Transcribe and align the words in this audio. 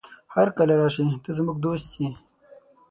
هرکله 0.35 0.73
راشې، 0.81 1.03
ته 1.23 1.29
زموږ 1.37 1.57
دوست 1.65 1.89
يې. 1.99 2.09